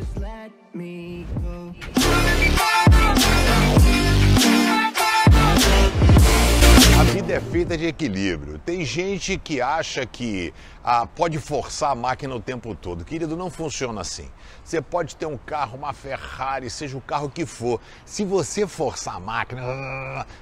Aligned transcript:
A 0.00 1.67
vida 7.28 7.34
é 7.34 7.40
feita 7.40 7.76
de 7.76 7.84
equilíbrio. 7.84 8.58
Tem 8.58 8.82
gente 8.86 9.36
que 9.36 9.60
acha 9.60 10.06
que 10.06 10.54
ah, 10.82 11.06
pode 11.06 11.38
forçar 11.38 11.90
a 11.90 11.94
máquina 11.94 12.34
o 12.34 12.40
tempo 12.40 12.74
todo. 12.74 13.04
Querido, 13.04 13.36
não 13.36 13.50
funciona 13.50 14.00
assim. 14.00 14.30
Você 14.64 14.80
pode 14.80 15.14
ter 15.14 15.26
um 15.26 15.36
carro, 15.36 15.76
uma 15.76 15.92
Ferrari, 15.92 16.70
seja 16.70 16.96
o 16.96 17.00
carro 17.00 17.28
que 17.28 17.44
for. 17.44 17.78
Se 18.06 18.24
você 18.24 18.66
forçar 18.66 19.16
a 19.16 19.20
máquina, 19.20 19.62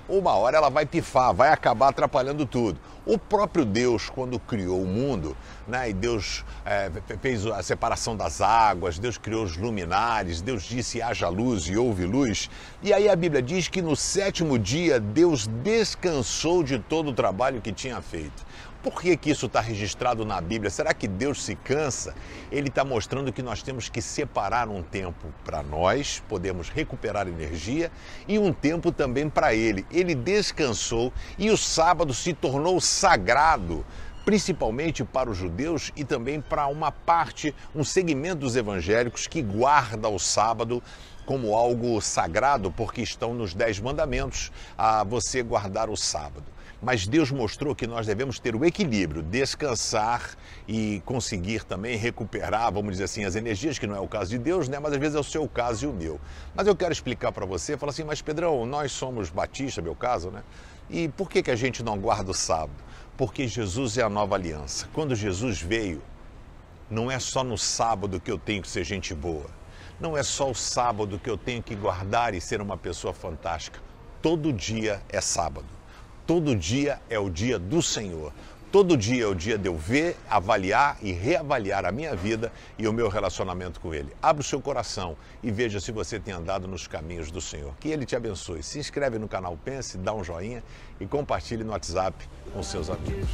uma 0.08 0.34
hora 0.34 0.56
ela 0.56 0.70
vai 0.70 0.86
pifar, 0.86 1.34
vai 1.34 1.48
acabar 1.48 1.88
atrapalhando 1.88 2.46
tudo. 2.46 2.78
O 3.04 3.16
próprio 3.16 3.64
Deus, 3.64 4.10
quando 4.10 4.38
criou 4.38 4.82
o 4.82 4.86
mundo, 4.86 5.36
né, 5.66 5.90
e 5.90 5.92
Deus 5.92 6.44
é, 6.64 6.90
fez 7.20 7.46
a 7.46 7.62
separação 7.62 8.16
das 8.16 8.40
águas, 8.40 8.98
Deus 8.98 9.16
criou 9.16 9.44
os 9.44 9.56
luminares, 9.56 10.40
Deus 10.40 10.64
disse 10.64 11.00
haja 11.00 11.28
luz 11.28 11.68
e 11.68 11.76
houve 11.76 12.04
luz. 12.04 12.50
E 12.82 12.92
aí 12.92 13.08
a 13.08 13.14
Bíblia 13.14 13.40
diz 13.40 13.68
que 13.68 13.80
no 13.80 13.94
sétimo 13.94 14.58
dia 14.58 14.98
Deus 14.98 15.46
descansou 15.46 16.64
de 16.78 16.84
todo 16.84 17.10
o 17.10 17.12
trabalho 17.12 17.60
que 17.60 17.72
tinha 17.72 18.00
feito. 18.00 18.44
Por 18.82 19.00
que, 19.02 19.16
que 19.16 19.30
isso 19.30 19.46
está 19.46 19.60
registrado 19.60 20.24
na 20.24 20.40
Bíblia? 20.40 20.70
Será 20.70 20.94
que 20.94 21.08
Deus 21.08 21.42
se 21.42 21.56
cansa? 21.56 22.14
Ele 22.52 22.68
está 22.68 22.84
mostrando 22.84 23.32
que 23.32 23.42
nós 23.42 23.60
temos 23.60 23.88
que 23.88 24.00
separar 24.00 24.68
um 24.68 24.80
tempo 24.80 25.26
para 25.44 25.60
nós, 25.60 26.22
podemos 26.28 26.68
recuperar 26.68 27.26
energia, 27.26 27.90
e 28.28 28.38
um 28.38 28.52
tempo 28.52 28.92
também 28.92 29.28
para 29.28 29.52
Ele. 29.52 29.84
Ele 29.90 30.14
descansou 30.14 31.12
e 31.36 31.50
o 31.50 31.56
sábado 31.56 32.14
se 32.14 32.32
tornou 32.32 32.80
sagrado 32.80 33.84
principalmente 34.26 35.04
para 35.04 35.30
os 35.30 35.38
judeus 35.38 35.92
e 35.94 36.04
também 36.04 36.40
para 36.40 36.66
uma 36.66 36.90
parte, 36.90 37.54
um 37.72 37.84
segmento 37.84 38.40
dos 38.40 38.56
evangélicos 38.56 39.28
que 39.28 39.40
guarda 39.40 40.08
o 40.08 40.18
sábado 40.18 40.82
como 41.24 41.54
algo 41.54 42.00
sagrado, 42.00 42.72
porque 42.72 43.02
estão 43.02 43.32
nos 43.32 43.54
Dez 43.54 43.78
Mandamentos 43.78 44.50
a 44.76 45.04
você 45.04 45.44
guardar 45.44 45.88
o 45.88 45.96
sábado. 45.96 46.44
Mas 46.82 47.06
Deus 47.06 47.30
mostrou 47.30 47.74
que 47.74 47.86
nós 47.86 48.04
devemos 48.04 48.40
ter 48.40 48.56
o 48.56 48.64
equilíbrio, 48.64 49.22
descansar 49.22 50.36
e 50.66 51.00
conseguir 51.04 51.64
também 51.64 51.96
recuperar, 51.96 52.70
vamos 52.72 52.92
dizer 52.92 53.04
assim, 53.04 53.24
as 53.24 53.36
energias, 53.36 53.78
que 53.78 53.86
não 53.86 53.96
é 53.96 54.00
o 54.00 54.08
caso 54.08 54.30
de 54.30 54.38
Deus, 54.38 54.68
né? 54.68 54.78
Mas 54.80 54.92
às 54.92 54.98
vezes 54.98 55.14
é 55.14 55.20
o 55.20 55.24
seu 55.24 55.48
caso 55.48 55.84
e 55.84 55.88
o 55.88 55.92
meu. 55.92 56.20
Mas 56.54 56.66
eu 56.66 56.74
quero 56.74 56.92
explicar 56.92 57.30
para 57.30 57.46
você, 57.46 57.76
falar 57.76 57.90
assim, 57.90 58.04
mas 58.04 58.20
Pedrão, 58.20 58.66
nós 58.66 58.90
somos 58.90 59.30
batista, 59.30 59.80
meu 59.80 59.94
caso, 59.94 60.30
né? 60.30 60.42
E 60.90 61.08
por 61.08 61.30
que, 61.30 61.42
que 61.42 61.50
a 61.50 61.56
gente 61.56 61.82
não 61.82 61.98
guarda 61.98 62.30
o 62.30 62.34
sábado? 62.34 62.85
Porque 63.16 63.48
Jesus 63.48 63.96
é 63.96 64.02
a 64.02 64.08
nova 64.08 64.34
aliança. 64.34 64.88
Quando 64.92 65.14
Jesus 65.14 65.60
veio, 65.60 66.02
não 66.90 67.10
é 67.10 67.18
só 67.18 67.42
no 67.42 67.56
sábado 67.56 68.20
que 68.20 68.30
eu 68.30 68.38
tenho 68.38 68.60
que 68.62 68.68
ser 68.68 68.84
gente 68.84 69.14
boa. 69.14 69.46
Não 69.98 70.16
é 70.16 70.22
só 70.22 70.50
o 70.50 70.54
sábado 70.54 71.18
que 71.18 71.30
eu 71.30 71.38
tenho 71.38 71.62
que 71.62 71.74
guardar 71.74 72.34
e 72.34 72.40
ser 72.40 72.60
uma 72.60 72.76
pessoa 72.76 73.14
fantástica. 73.14 73.80
Todo 74.20 74.52
dia 74.52 75.02
é 75.08 75.20
sábado. 75.20 75.66
Todo 76.26 76.54
dia 76.54 77.00
é 77.08 77.18
o 77.18 77.30
dia 77.30 77.58
do 77.58 77.80
Senhor. 77.80 78.32
Todo 78.76 78.94
dia 78.94 79.24
é 79.24 79.26
o 79.26 79.34
dia 79.34 79.56
de 79.56 79.68
eu 79.68 79.74
ver, 79.74 80.18
avaliar 80.28 80.98
e 81.00 81.10
reavaliar 81.10 81.86
a 81.86 81.90
minha 81.90 82.14
vida 82.14 82.52
e 82.78 82.86
o 82.86 82.92
meu 82.92 83.08
relacionamento 83.08 83.80
com 83.80 83.94
Ele. 83.94 84.12
Abra 84.20 84.42
o 84.42 84.44
seu 84.44 84.60
coração 84.60 85.16
e 85.42 85.50
veja 85.50 85.80
se 85.80 85.90
você 85.90 86.20
tem 86.20 86.34
andado 86.34 86.68
nos 86.68 86.86
caminhos 86.86 87.30
do 87.30 87.40
Senhor. 87.40 87.72
Que 87.80 87.88
Ele 87.88 88.04
te 88.04 88.14
abençoe. 88.14 88.62
Se 88.62 88.78
inscreve 88.78 89.18
no 89.18 89.28
canal 89.28 89.56
Pense, 89.64 89.96
dá 89.96 90.12
um 90.12 90.22
joinha 90.22 90.62
e 91.00 91.06
compartilhe 91.06 91.64
no 91.64 91.70
WhatsApp 91.72 92.28
com 92.52 92.62
seus 92.62 92.90
amigos. 92.90 93.30